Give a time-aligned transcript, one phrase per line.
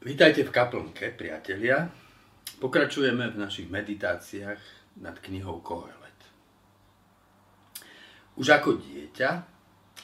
[0.00, 1.84] Vítajte v kaplnke, priatelia.
[2.56, 4.56] Pokračujeme v našich meditáciách
[4.96, 6.16] nad knihou Kohelet.
[8.32, 9.44] Už ako dieťa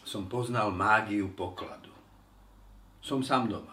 [0.04, 1.88] som poznal mágiu pokladu.
[3.00, 3.72] Som sám doma.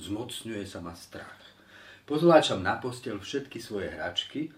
[0.00, 1.44] Zmocňuje sa ma strach.
[2.08, 4.48] Pozláčam na postel všetky svoje hračky,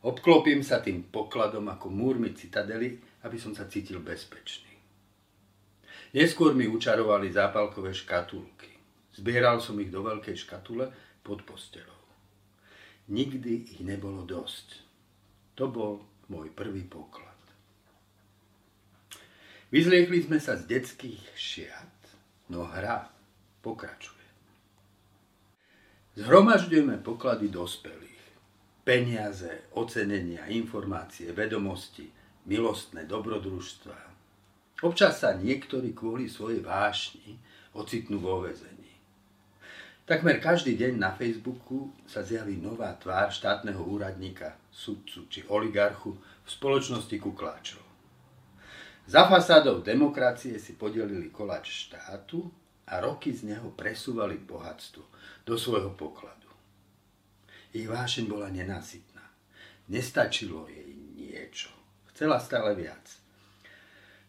[0.00, 4.80] obklopím sa tým pokladom ako múrmi citadely, aby som sa cítil bezpečný.
[6.16, 8.75] Neskôr mi učarovali zápalkové škatulky.
[9.16, 10.92] Zbieral som ich do veľkej škatule
[11.24, 12.04] pod postelou.
[13.08, 14.84] Nikdy ich nebolo dosť.
[15.56, 17.32] To bol môj prvý poklad.
[19.72, 21.96] Vyzliekli sme sa z detských šiat,
[22.52, 23.08] no hra
[23.64, 24.28] pokračuje.
[26.20, 28.24] Zhromažďujeme poklady dospelých.
[28.86, 32.06] Peniaze, ocenenia, informácie, vedomosti,
[32.46, 33.98] milostné dobrodružstva.
[34.86, 37.40] Občas sa niektorí kvôli svojej vášni
[37.72, 38.75] ocitnú vo vezení.
[40.06, 46.46] Takmer každý deň na Facebooku sa zjaví nová tvár štátneho úradníka, sudcu či oligarchu v
[46.46, 47.82] spoločnosti kukláčov.
[49.10, 52.46] Za fasádou demokracie si podelili koláč štátu
[52.86, 55.02] a roky z neho presúvali bohatstvo
[55.42, 56.54] do svojho pokladu.
[57.74, 59.26] Ich vášeň bola nenasytná.
[59.90, 60.86] Nestačilo jej
[61.18, 61.74] niečo.
[62.14, 63.10] Chcela stále viac.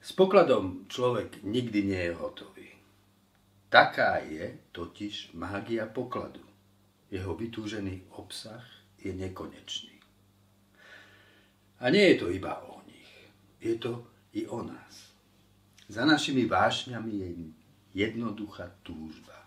[0.01, 2.76] S pokladom človek nikdy nie je hotový.
[3.77, 6.41] Taká je totiž mágia pokladu.
[7.13, 8.65] Jeho vytúžený obsah
[8.97, 10.01] je nekonečný.
[11.77, 13.11] A nie je to iba o nich,
[13.61, 14.01] je to
[14.33, 15.13] i o nás.
[15.93, 17.29] Za našimi vášňami je
[17.93, 19.45] jednoduchá túžba.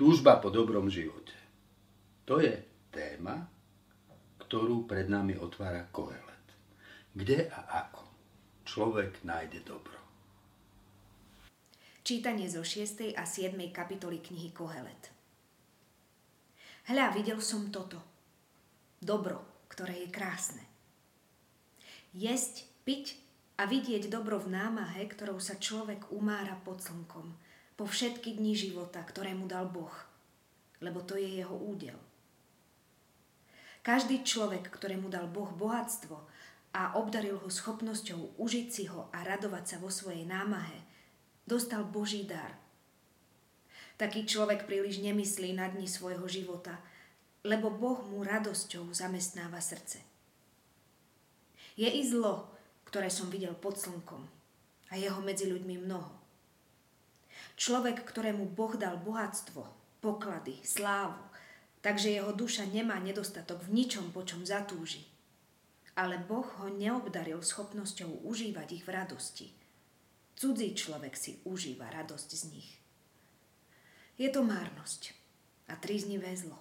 [0.00, 1.36] Túžba po dobrom živote.
[2.24, 2.56] To je
[2.88, 3.52] téma,
[4.40, 6.46] ktorú pred nami otvára Kohelet.
[7.12, 8.00] Kde a ako
[8.64, 10.01] človek nájde dobro.
[12.12, 13.16] Čítanie zo 6.
[13.16, 13.56] a 7.
[13.72, 15.08] kapitoly knihy Kohelet.
[16.92, 18.04] Hľa, videl som toto.
[19.00, 20.60] Dobro, ktoré je krásne.
[22.12, 23.16] Jesť, piť
[23.56, 27.32] a vidieť dobro v námahe, ktorou sa človek umára pod slnkom,
[27.80, 29.96] po všetky dni života, ktoré mu dal Boh,
[30.84, 31.96] lebo to je jeho údel.
[33.80, 36.20] Každý človek, ktorému dal Boh bohatstvo
[36.76, 40.91] a obdaril ho schopnosťou užiť si ho a radovať sa vo svojej námahe,
[41.46, 42.54] dostal Boží dar.
[43.98, 46.80] Taký človek príliš nemyslí na dni svojho života,
[47.46, 50.02] lebo Boh mu radosťou zamestnáva srdce.
[51.78, 52.50] Je i zlo,
[52.86, 54.22] ktoré som videl pod slnkom
[54.90, 56.12] a jeho medzi ľuďmi mnoho.
[57.58, 59.64] Človek, ktorému Boh dal bohatstvo,
[60.02, 61.18] poklady, slávu,
[61.78, 65.06] takže jeho duša nemá nedostatok v ničom, po čom zatúži.
[65.92, 69.48] Ale Boh ho neobdaril schopnosťou užívať ich v radosti–
[70.42, 72.70] Cudzí človek si užíva radosť z nich.
[74.18, 75.14] Je to márnosť
[75.70, 76.58] a tríznivé zlo.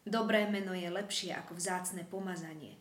[0.00, 2.80] Dobré meno je lepšie ako vzácne pomazanie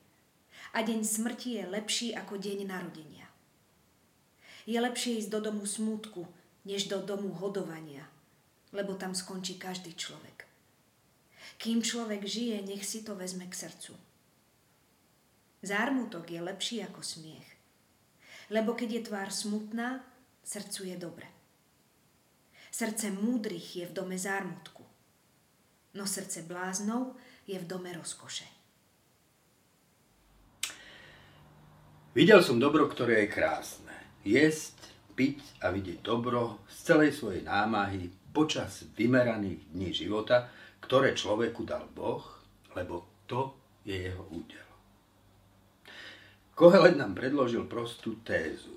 [0.72, 3.28] a deň smrti je lepší ako deň narodenia.
[4.64, 6.24] Je lepšie ísť do domu smútku,
[6.64, 8.08] než do domu hodovania,
[8.72, 10.48] lebo tam skončí každý človek.
[11.60, 14.00] Kým človek žije, nech si to vezme k srdcu.
[15.60, 17.55] Zármutok je lepší ako smiech
[18.50, 20.04] lebo keď je tvár smutná,
[20.46, 21.28] srdcu je dobre.
[22.70, 24.84] Srdce múdrych je v dome zármutku,
[25.96, 27.16] no srdce bláznov
[27.48, 28.46] je v dome rozkoše.
[32.16, 33.96] Videl som dobro, ktoré je krásne.
[34.24, 34.76] Jesť,
[35.16, 40.52] piť a vidieť dobro z celej svojej námahy počas vymeraných dní života,
[40.84, 42.24] ktoré človeku dal Boh,
[42.76, 43.56] lebo to
[43.88, 44.68] je jeho údel.
[46.56, 48.72] Kohelet nám predložil prostú tézu.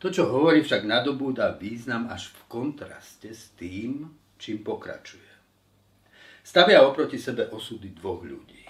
[0.00, 4.08] To, čo hovorí, však nadobúda význam až v kontraste s tým,
[4.40, 5.36] čím pokračuje.
[6.40, 8.64] Stavia oproti sebe osudy dvoch ľudí.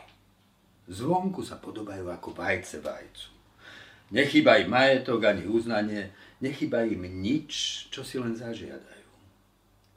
[0.91, 3.31] Zvonku sa podobajú ako vajce vajcu.
[4.15, 9.11] Nechýba im majetok ani uznanie, nechýba im nič, čo si len zažiadajú.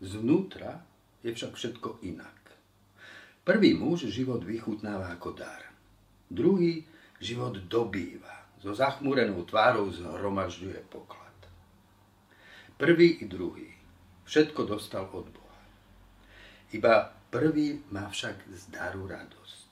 [0.01, 0.81] Zvnútra
[1.25, 2.37] je však všetko inak.
[3.45, 5.61] Prvý muž život vychutnáva ako dar.
[6.29, 6.85] Druhý
[7.19, 8.39] život dobýva.
[8.59, 11.35] So zachmúrenou tvárou zhromažďuje poklad.
[12.75, 13.71] Prvý i druhý.
[14.27, 15.59] Všetko dostal od Boha.
[16.75, 19.69] Iba prvý má však z daru radosť.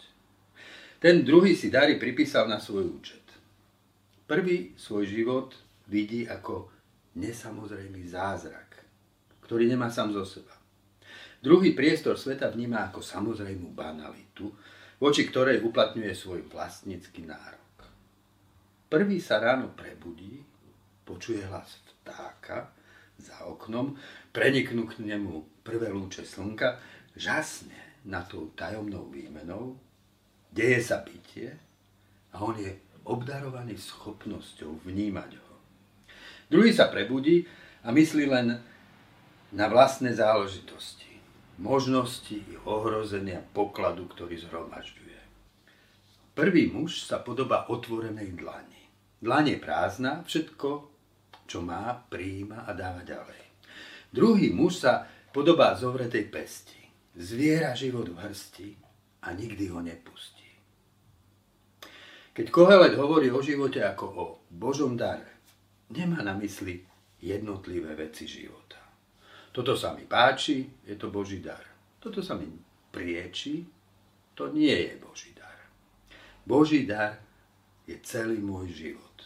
[1.04, 3.22] Ten druhý si dary pripísal na svoj účet.
[4.28, 5.56] Prvý svoj život
[5.88, 6.72] vidí ako
[7.16, 8.82] nesamozrejmý zázrak,
[9.46, 10.58] ktorý nemá sám zo seba.
[11.38, 14.52] Druhý priestor sveta vníma ako samozrejmú banalitu,
[14.98, 17.90] voči ktorej uplatňuje svoj vlastnícky nárok.
[18.88, 20.42] Prvý sa ráno prebudí,
[21.06, 22.72] počuje hlas vtáka,
[23.18, 23.98] za oknom,
[24.30, 26.78] preniknú k nemu prvé lúče slnka,
[27.18, 29.76] žasne na tou tajomnou výmenou,
[30.54, 31.58] deje sa bytie
[32.32, 32.72] a on je
[33.10, 35.54] obdarovaný schopnosťou vnímať ho.
[36.48, 37.44] Druhý sa prebudí
[37.84, 38.62] a myslí len
[39.52, 41.07] na vlastné záležitosti,
[41.58, 45.20] možnosti i ohrozenia pokladu, ktorý zhromažďuje.
[46.38, 48.84] Prvý muž sa podobá otvorenej dlani.
[49.18, 50.98] Dlanie prázdna, všetko
[51.48, 53.42] čo má, príjima a dáva ďalej.
[54.12, 56.76] Druhý muž sa podobá zovretej pesti.
[57.18, 58.70] Zviera život v hrsti
[59.26, 60.46] a nikdy ho nepustí.
[62.36, 65.42] Keď Kohelet hovorí o živote ako o Božom dare,
[65.90, 66.86] nemá na mysli
[67.18, 68.78] jednotlivé veci života.
[69.58, 71.66] Toto sa mi páči, je to Boží dar.
[71.98, 72.46] Toto sa mi
[72.94, 73.66] prieči,
[74.38, 75.58] to nie je Boží dar.
[76.46, 77.18] Boží dar
[77.90, 79.18] je celý môj život.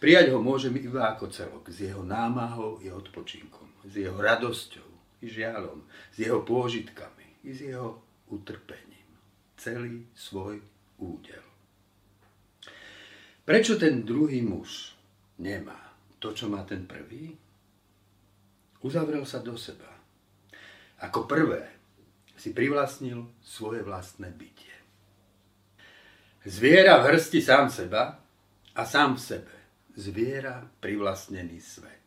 [0.00, 4.88] Prijať ho môžem iba ako celok, s jeho námahou i odpočinkom, s jeho radosťou
[5.20, 5.84] i žialom,
[6.16, 8.00] s jeho pôžitkami i s jeho
[8.32, 9.04] utrpením.
[9.60, 10.64] Celý svoj
[10.96, 11.44] údel.
[13.44, 14.96] Prečo ten druhý muž
[15.36, 17.36] nemá to, čo má ten prvý?
[18.82, 19.90] Uzavrel sa do seba.
[21.02, 21.66] Ako prvé
[22.38, 24.74] si privlastnil svoje vlastné bytie.
[26.46, 28.22] Zviera v hrsti sám seba
[28.74, 29.54] a sám v sebe
[29.98, 32.06] zviera privlastnený svet.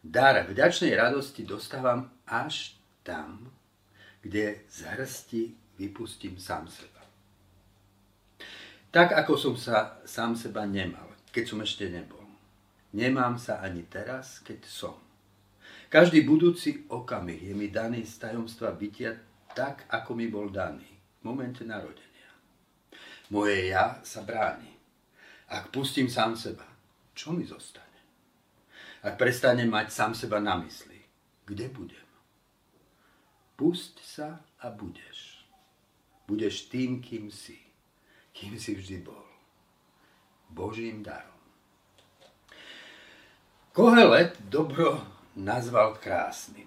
[0.00, 3.50] Dar vďačnej radosti dostávam až tam,
[4.22, 5.42] kde z hrsti
[5.76, 7.02] vypustím sám seba.
[8.90, 12.19] Tak, ako som sa sám seba nemal, keď som ešte nebol.
[12.90, 14.98] Nemám sa ani teraz, keď som.
[15.90, 19.14] Každý budúci okamih je mi daný z tajomstva bytia
[19.54, 20.86] tak, ako mi bol daný
[21.18, 22.30] v momente narodenia.
[23.30, 24.74] Moje ja sa bráni.
[25.50, 26.66] Ak pustím sám seba,
[27.14, 27.86] čo mi zostane?
[29.02, 30.98] Ak prestanem mať sám seba na mysli,
[31.46, 32.08] kde budem?
[33.58, 34.28] Pusť sa
[34.62, 35.46] a budeš.
[36.26, 37.58] Budeš tým, kým si.
[38.30, 39.26] Kým si vždy bol.
[40.50, 41.29] Božím darom.
[43.70, 44.98] Kohelet dobro
[45.38, 46.66] nazval krásnym.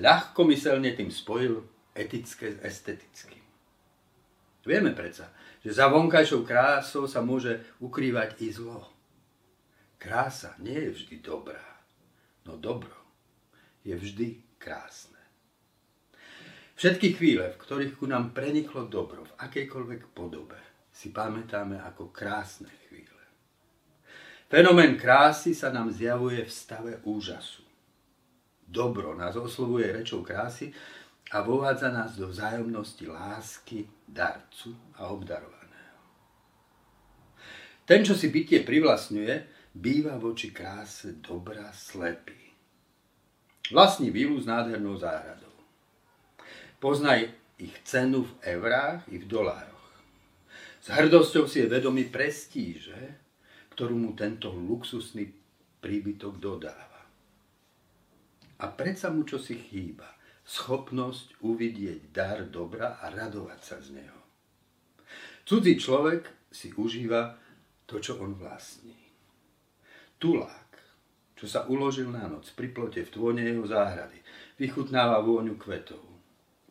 [0.00, 1.60] Ľahkomyselne tým spojil
[1.92, 3.44] etické s estetickým.
[4.64, 5.28] Vieme predsa,
[5.60, 8.88] že za vonkajšou krásou sa môže ukrývať i zlo.
[10.00, 11.84] Krása nie je vždy dobrá,
[12.48, 12.96] no dobro
[13.84, 15.20] je vždy krásne.
[16.80, 20.56] Všetky chvíle, v ktorých ku nám preniklo dobro v akejkoľvek podobe,
[20.88, 23.17] si pamätáme ako krásne chvíle.
[24.48, 27.60] Fenomén krásy sa nám zjavuje v stave úžasu.
[28.64, 30.72] Dobro nás oslovuje rečou krásy
[31.36, 36.00] a vovádza nás do vzájomnosti lásky, darcu a obdarovaného.
[37.84, 39.34] Ten, čo si bytie privlastňuje,
[39.76, 42.40] býva voči kráse dobra slepý.
[43.68, 45.52] Vlastní výlu s nádhernou záhradou.
[46.80, 49.92] Poznaj ich cenu v eurách i v dolároch.
[50.80, 53.27] S hrdosťou si je vedomý prestíže,
[53.78, 55.30] ktorú mu tento luxusný
[55.78, 57.06] príbytok dodáva.
[58.58, 64.18] A predsa mu čo si chýba schopnosť uvidieť dar dobra a radovať sa z neho.
[65.46, 67.38] Cudzí človek si užíva
[67.86, 68.98] to, čo on vlastní.
[70.18, 70.70] Tulák,
[71.38, 74.18] čo sa uložil na noc pri plote v tvone jeho záhrady,
[74.58, 76.02] vychutnáva vôňu kvetov,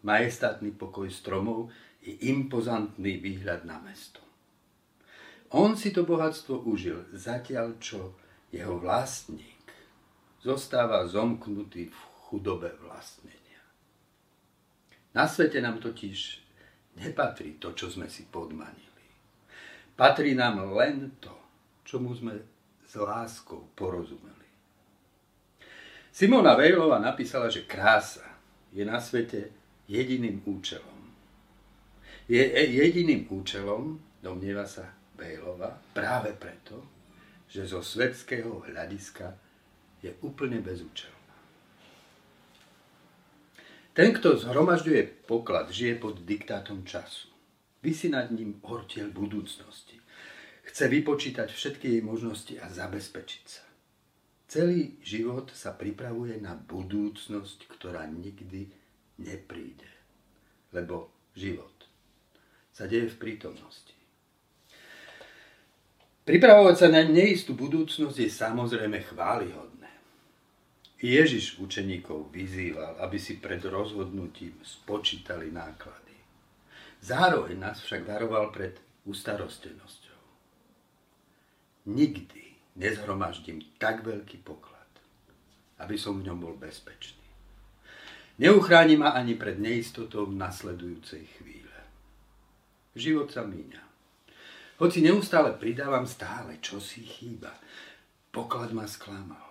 [0.03, 1.71] majestátny pokoj stromov
[2.03, 4.26] i impozantný výhľad na mesto.
[5.55, 8.19] On si to bohatstvo užil, zatiaľ čo
[8.51, 9.63] jeho vlastník
[10.43, 13.63] zostáva zomknutý v chudobe vlastnenia.
[15.15, 16.43] Na svete nám totiž
[16.99, 19.07] nepatrí to, čo sme si podmanili.
[19.95, 21.33] Patrí nám len to,
[21.87, 22.37] čomu sme
[22.83, 24.47] s láskou porozumeli.
[26.11, 28.25] Simona Vejlova napísala, že krása
[28.75, 29.53] je na svete
[29.87, 30.97] jediným účelom.
[32.27, 36.85] Je jediným účelom, domnieva sa Vejlova, práve preto,
[37.49, 39.33] že zo svetského hľadiska
[40.05, 41.17] je úplne bez účelu.
[43.97, 47.33] Ten, kto zhromažďuje poklad, žije pod diktátom času.
[47.81, 49.97] Vysí nad ním hortiel budúcnosti.
[50.69, 53.65] Chce vypočítať všetky jej možnosti a zabezpečiť sa.
[54.47, 58.69] Celý život sa pripravuje na budúcnosť, ktorá nikdy
[59.17, 59.89] nepríde.
[60.71, 61.73] Lebo život
[62.69, 63.97] sa deje v prítomnosti.
[66.27, 69.87] Pripravovať sa na neistú budúcnosť je samozrejme chválihodné.
[70.99, 76.11] Ježiš učeníkov vyzýval, aby si pred rozhodnutím spočítali náklady.
[76.99, 78.75] Zároveň nás však varoval pred
[79.07, 80.19] ustarostenosťou.
[81.95, 84.91] Nikdy nezhromaždím tak veľký poklad,
[85.79, 87.23] aby som v ňom bol bezpečný.
[88.35, 91.79] Neuchráni ma ani pred neistotou nasledujúcej chvíle.
[92.99, 93.86] Život sa míňa.
[94.77, 97.49] Hoci neustále pridávam stále, čo si chýba.
[98.29, 99.49] Poklad ma sklamal.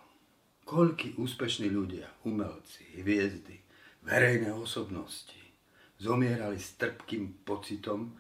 [0.63, 3.59] Koľky úspešní ľudia, umelci, hviezdy,
[4.07, 5.43] verejné osobnosti
[5.99, 8.15] zomierali s trpkým pocitom,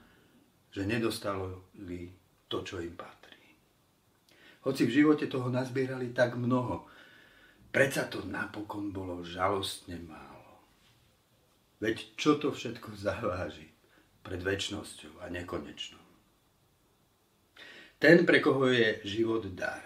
[0.74, 2.10] že nedostali
[2.50, 3.54] to, čo im patrí.
[4.66, 6.90] Hoci v živote toho nazbierali tak mnoho,
[7.70, 10.58] predsa to napokon bolo žalostne málo.
[11.78, 13.70] Veď čo to všetko zaváži
[14.26, 16.05] pred väčšnosťou a nekonečnou?
[17.96, 19.80] Ten, pre koho je život dar,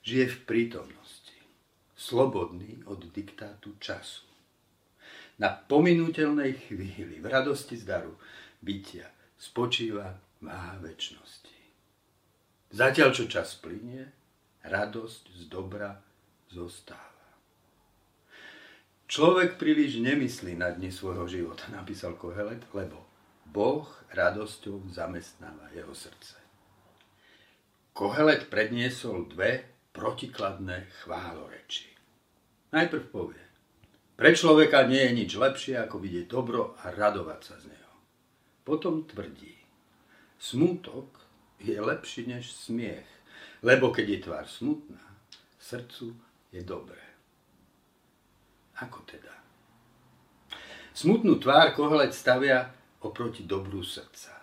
[0.00, 1.36] žije v prítomnosti
[1.96, 4.28] slobodný od diktátu času.
[5.40, 8.16] Na pominutelnej chvíli v radosti zdaru
[8.60, 11.56] bytia spočíva váha väčšnosti.
[12.72, 14.04] Zatiaľ, čo čas plinie,
[14.64, 15.96] radosť z dobra
[16.52, 17.04] zostáva.
[19.06, 23.06] Človek príliš nemyslí na dni svojho života, napísal Kohelet, lebo
[23.46, 26.45] Boh radosťou zamestnáva jeho srdce.
[27.96, 29.64] Kohelet predniesol dve
[29.96, 31.88] protikladné chváloreči.
[32.76, 33.40] Najprv povie,
[34.20, 37.94] pre človeka nie je nič lepšie, ako vidieť dobro a radovať sa z neho.
[38.68, 39.56] Potom tvrdí,
[40.36, 41.08] smútok
[41.56, 43.08] je lepší než smiech,
[43.64, 45.00] lebo keď je tvár smutná,
[45.56, 46.12] srdcu
[46.52, 47.00] je dobré.
[48.76, 49.32] Ako teda?
[50.92, 54.35] Smutnú tvár Kohelet stavia oproti dobrú srdca.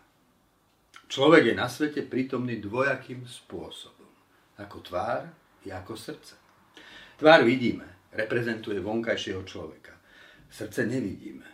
[1.14, 4.10] Človek je na svete prítomný dvojakým spôsobom.
[4.58, 5.30] Ako tvár
[5.62, 6.34] i ako srdce.
[7.22, 9.94] Tvár vidíme, reprezentuje vonkajšieho človeka.
[10.50, 11.46] Srdce nevidíme,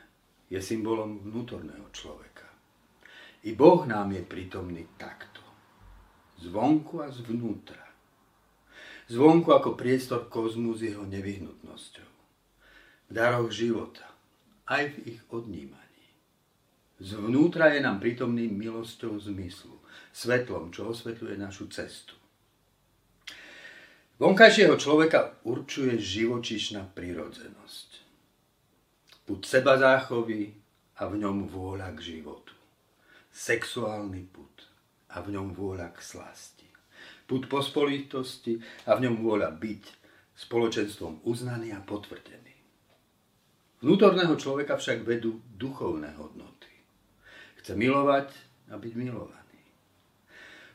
[0.47, 2.47] je symbolom vnútorného človeka.
[3.43, 5.43] I Boh nám je prítomný takto.
[6.39, 7.83] Zvonku a zvnútra.
[9.11, 12.11] Zvonku ako priestor kozmu s jeho nevyhnutnosťou.
[13.07, 14.07] V daroch života,
[14.71, 15.88] aj v ich odnímaní.
[16.99, 19.79] Zvnútra je nám prítomný milosťou zmyslu,
[20.11, 22.19] svetlom, čo osvetľuje našu cestu.
[24.19, 27.89] Vonkajšieho človeka určuje živočišná prirodzenosť.
[29.23, 30.51] Put seba záchovy
[30.99, 32.51] a v ňom vôľa k životu.
[33.31, 34.67] Sexuálny put
[35.15, 36.67] a v ňom vôľa k slasti.
[37.31, 38.59] Put pospolitosti
[38.91, 39.83] a v ňom vôľa byť
[40.35, 42.59] spoločenstvom uznaný a potvrdený.
[43.79, 46.58] Vnútorného človeka však vedú duchovné hodnoty.
[47.69, 48.33] Chce milovať
[48.73, 49.61] a byť milovaný.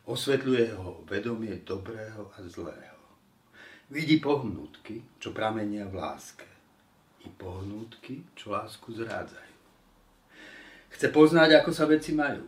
[0.07, 3.03] Osvetľuje ho vedomie dobrého a zlého
[3.91, 6.47] Vidí pohnútky, čo pramenia v láske.
[7.27, 9.55] I pohnútky, čo lásku zrádzajú.
[10.95, 12.47] Chce poznať, ako sa veci majú.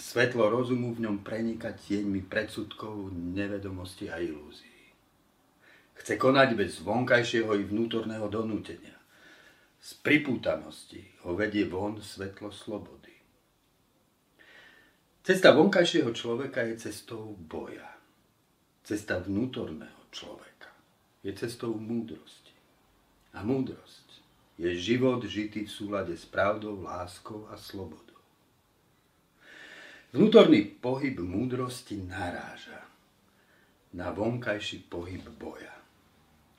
[0.00, 4.88] Svetlo rozumu v ňom prenika tieňmi predsudkov, nevedomosti a ilúzií.
[6.00, 8.96] Chce konať bez vonkajšieho i vnútorného donútenia.
[9.84, 13.11] Z pripútanosti ho vedie von svetlo slobody.
[15.22, 17.86] Cesta vonkajšieho človeka je cestou boja.
[18.82, 20.66] Cesta vnútorného človeka
[21.22, 22.50] je cestou múdrosti.
[23.38, 24.18] A múdrosť
[24.58, 28.18] je život žitý v súlade s pravdou, láskou a slobodou.
[30.10, 32.82] Vnútorný pohyb múdrosti naráža
[33.94, 35.70] na vonkajší pohyb boja.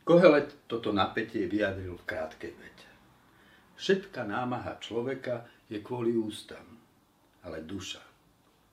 [0.07, 2.89] Kohelet toto napätie vyjadril v krátkej vete.
[3.75, 6.63] Všetká námaha človeka je kvôli ústam,
[7.43, 8.12] ale duša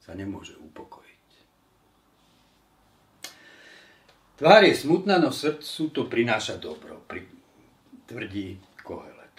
[0.00, 1.10] sa nemôže upokojiť.
[4.40, 7.28] Tvár je smutná, no srdcu to prináša dobro, pri,
[8.08, 9.36] tvrdí Kohelet.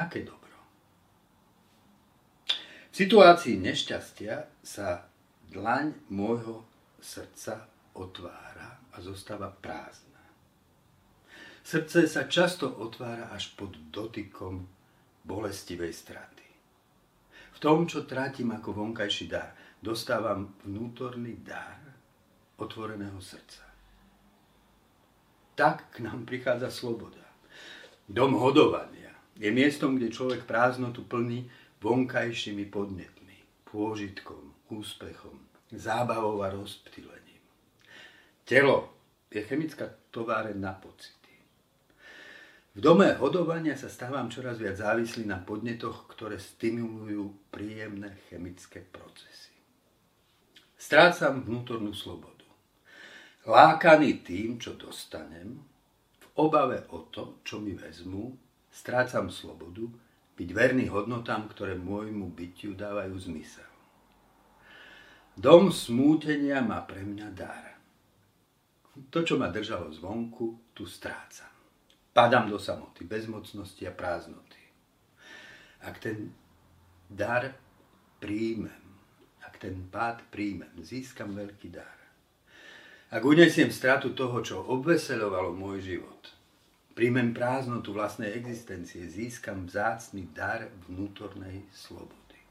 [0.00, 0.56] Aké dobro?
[2.88, 5.04] V situácii nešťastia sa
[5.52, 6.64] dlaň môjho
[7.04, 10.24] srdca otvára a zostáva prázdna.
[11.60, 14.64] Srdce sa často otvára až pod dotykom
[15.24, 16.48] bolestivej straty.
[17.54, 19.52] V tom, čo trátim ako vonkajší dar,
[19.84, 21.76] dostávam vnútorný dar
[22.56, 23.74] otvoreného srdca
[25.54, 27.22] tak k nám prichádza sloboda.
[28.10, 31.48] Dom hodovania je miestom, kde človek prázdnotu plní
[31.80, 35.38] vonkajšími podnetmi, pôžitkom, úspechom,
[35.72, 37.42] zábavou a rozptýlením.
[38.44, 38.92] Telo
[39.30, 41.32] je chemická továreň na pocity.
[42.74, 49.53] V dome hodovania sa stávam čoraz viac závislý na podnetoch, ktoré stimulujú príjemné chemické procesy.
[50.84, 52.44] Strácam vnútornú slobodu
[53.48, 55.56] Lákaný tým, čo dostanem,
[56.20, 58.36] v obave o to, čo mi vezmú,
[58.68, 59.88] strácam slobodu
[60.36, 63.64] byť verný hodnotám, ktoré môjmu bytiu dávajú zmysel.
[65.32, 67.80] Dom smútenia má pre mňa dar.
[69.08, 71.48] To, čo ma držalo zvonku, tu strácam.
[72.12, 74.60] Padám do samoty, bezmocnosti a prázdnoty.
[75.80, 76.28] Ak ten
[77.08, 77.56] dar
[78.20, 78.83] príjmem,
[79.54, 81.94] ak ten pád príjmem, získam veľký dar.
[83.14, 86.34] Ak unesiem stratu toho, čo obveselovalo môj život,
[86.98, 92.42] príjmem prázdnotu vlastnej existencie, získam vzácný dar vnútornej slobody.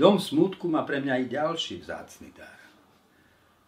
[0.00, 2.56] Dom smutku má pre mňa i ďalší vzácný dar.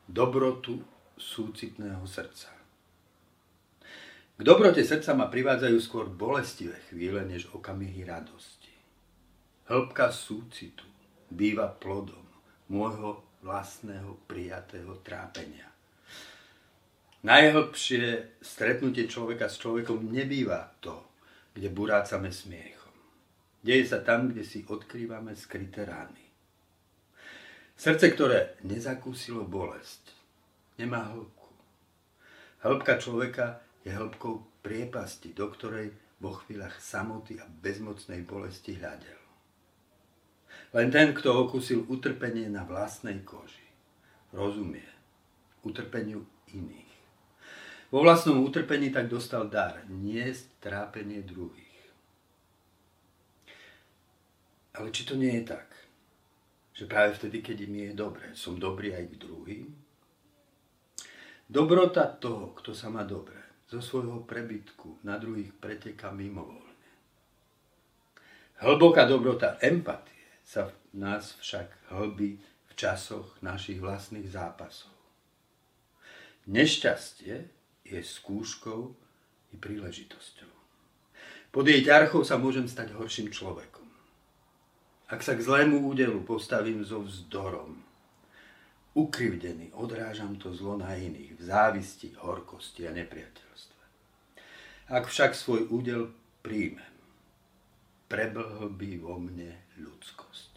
[0.08, 0.80] Dobrotu
[1.20, 2.48] súcitného srdca.
[4.34, 8.72] K dobrote srdca ma privádzajú skôr bolestivé chvíle, než okamihy radosti.
[9.68, 10.93] Hĺbka súcitu
[11.34, 12.22] býva plodom
[12.70, 15.68] môjho vlastného prijatého trápenia.
[17.24, 21.02] Najhlbšie stretnutie človeka s človekom nebýva to,
[21.56, 22.92] kde burácame smiechom.
[23.64, 26.20] Deje sa tam, kde si odkrývame skryté rány.
[27.74, 30.14] Srdce, ktoré nezakúsilo bolesť,
[30.76, 31.48] nemá hĺbku.
[32.60, 33.46] Hĺbka človeka
[33.82, 39.23] je hĺbkou priepasti, do ktorej vo chvíľach samoty a bezmocnej bolesti hľadel.
[40.74, 43.62] Len ten, kto okusil utrpenie na vlastnej koži,
[44.34, 44.82] rozumie
[45.62, 46.92] utrpeniu iných.
[47.94, 51.78] Vo vlastnom utrpení tak dostal dar niesť trápenie druhých.
[54.74, 55.70] Ale či to nie je tak,
[56.74, 59.66] že práve vtedy, keď mi je dobre, som dobrý aj k druhým?
[61.46, 63.38] Dobrota toho, kto sa má dobre,
[63.70, 66.74] zo svojho prebytku na druhých preteká mimovoľne.
[68.58, 70.13] Hlboká dobrota empatie
[70.44, 74.92] sa v nás však hlbí v časoch našich vlastných zápasov.
[76.44, 77.48] Nešťastie
[77.88, 78.92] je skúškou
[79.52, 80.52] i príležitosťou.
[81.48, 83.86] Pod jej ťarchou sa môžem stať horším človekom.
[85.08, 87.80] Ak sa k zlému údelu postavím so vzdorom,
[88.94, 93.82] ukrivdený, odrážam to zlo na iných, v závisti, horkosti a nepriateľstve.
[94.90, 96.10] Ak však svoj údel
[96.42, 96.93] príjmem,
[98.14, 100.52] preblhlbí vo mne ľudskosť.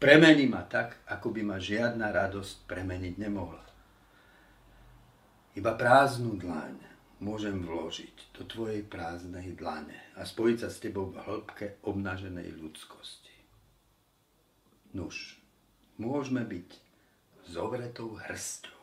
[0.00, 3.60] Premení ma tak, ako by ma žiadna radosť premeniť nemohla.
[5.52, 6.80] Iba prázdnu dlaň
[7.20, 13.36] môžem vložiť do tvojej prázdnej dlane a spojiť sa s tebou v hĺbke obnaženej ľudskosti.
[14.96, 15.36] Nuž,
[16.00, 16.68] môžeme byť
[17.52, 18.80] zovretou hrstou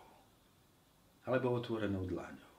[1.25, 2.53] alebo otvorenou dlaňou.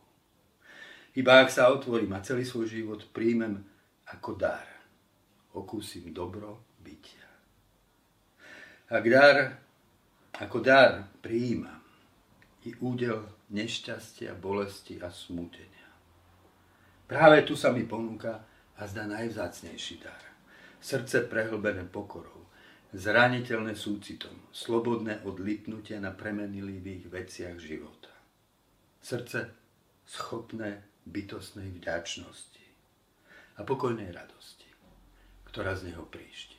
[1.15, 3.63] Iba ak sa otvorím a celý svoj život príjmem
[4.11, 4.70] ako dar,
[5.55, 7.29] okúsim dobro bytia.
[8.91, 9.59] Ak dar
[10.41, 11.83] ako dar prijímam
[12.65, 15.89] i údel nešťastia, bolesti a smútenia.
[17.11, 18.47] Práve tu sa mi ponúka
[18.79, 20.23] a zdá najvzácnejší dar.
[20.81, 22.49] Srdce prehlbené pokorou,
[22.97, 28.09] zraniteľné súcitom, slobodné od lipnutia na premenilivých veciach života.
[29.05, 29.53] Srdce
[30.09, 32.65] schopné bytostnej vďačnosti
[33.57, 34.60] a pokojnej radosti,
[35.51, 36.57] ktorá z neho príšti.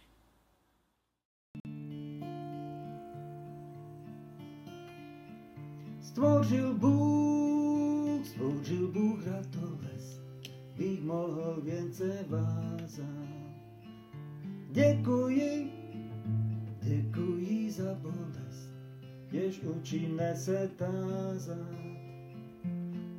[6.03, 10.19] Stvoril Bůh, stvoril Bůh ratoles,
[10.75, 13.31] bych mohl vience vázat.
[14.71, 15.81] Děkuji
[16.81, 18.69] Děkuji za bolest,
[19.31, 21.81] jež učí nese tázat.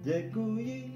[0.02, 0.94] Děkuji,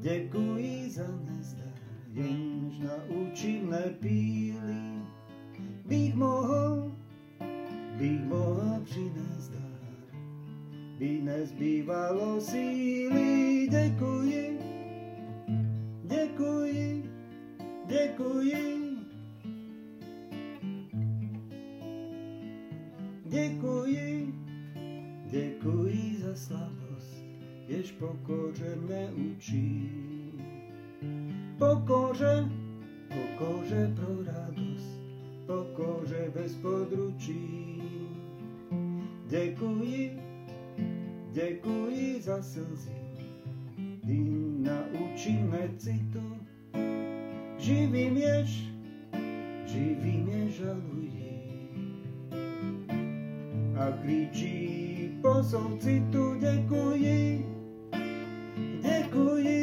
[0.00, 1.71] děkuji za nezdar,
[2.12, 4.82] jenž naučí mne píli.
[5.86, 6.92] Bych mohl,
[7.98, 10.20] bych mohla přinést dar,
[10.98, 13.68] by nezbývalo síly.
[13.70, 14.58] Děkuji,
[16.04, 17.04] děkuji,
[17.86, 18.92] děkuji.
[23.24, 24.34] Děkuji,
[25.30, 27.24] děkuji za slabost,
[27.68, 30.11] jež pokoře mne učí.
[31.62, 32.50] Pokoře,
[33.08, 35.00] pokoře pro radost,
[35.46, 37.82] pokoře bez područí.
[39.26, 40.20] Děkuji,
[41.32, 42.90] děkuji za slzy,
[44.02, 44.24] kdy
[44.58, 46.36] naučíme citu.
[47.58, 48.64] Živý měž,
[49.66, 51.30] živý mě žalují
[53.78, 57.46] a kričí po soucitu děkuji,
[58.82, 59.61] děkuji, děkuji.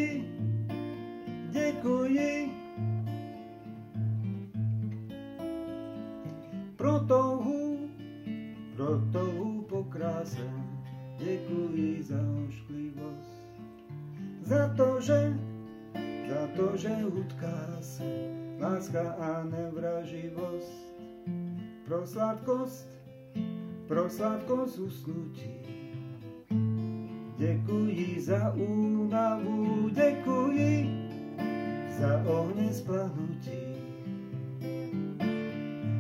[18.59, 20.89] Láska a nevraživost.
[21.85, 22.87] Pro sladkost,
[23.87, 25.49] pro sladkosť usnutí.
[27.37, 31.07] Děkuji za únavu, děkuji
[31.99, 33.63] za ohne splanutí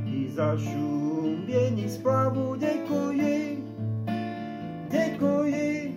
[0.05, 2.55] i za šum vieni splavu.
[2.55, 3.63] Děkuji,
[4.89, 5.95] děkuji.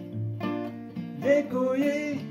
[1.23, 2.22] Děkuji,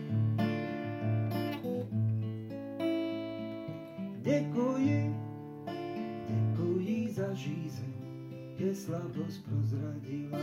[8.62, 10.40] je slabost prozradila.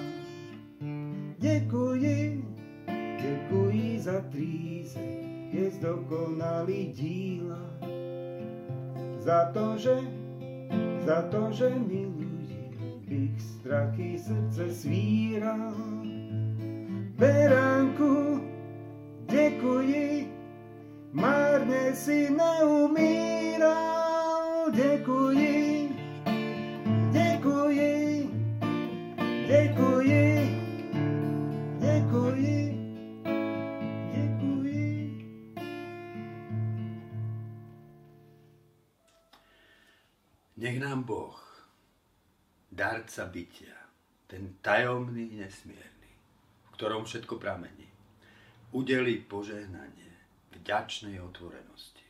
[1.39, 2.45] Děkuji,
[3.23, 5.01] děkuji za tríze,
[5.53, 7.61] je zdokonalý díla.
[9.19, 9.99] Za to, že,
[11.07, 12.71] za to, že miluji,
[13.09, 15.75] bych strachy srdce svíra.
[17.19, 18.41] Beránku,
[19.31, 20.29] děkuji,
[21.13, 23.79] márne si neumíral.
[24.75, 25.58] Děkuji,
[40.99, 41.39] Nám Boh,
[42.73, 43.71] darca bytia,
[44.27, 46.11] ten tajomný, nesmierny,
[46.67, 47.87] v ktorom všetko pramení,
[48.75, 50.11] udeli požehnanie
[50.59, 52.03] vďačnej otvorenosti.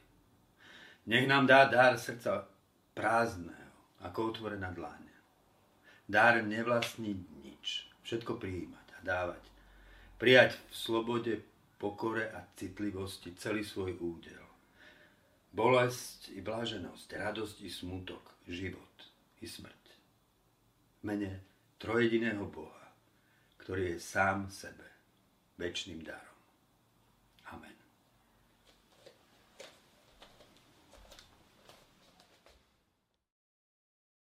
[1.05, 2.49] Nech nám dá dar srdca
[2.97, 3.77] prázdneho,
[4.09, 5.05] ako otvorená dláň.
[6.09, 9.45] Dar nevlastniť nič, všetko prijímať a dávať.
[10.17, 11.35] Prijať v slobode,
[11.77, 14.38] pokore a citlivosti celý svoj údel.
[15.59, 18.95] Bolesť i bláženosť, radosť i smutok, život
[19.43, 19.85] i smrť.
[20.99, 21.43] V mene
[21.83, 22.95] trojediného Boha,
[23.59, 24.87] ktorý je sám sebe,
[25.59, 26.28] väčšným darom.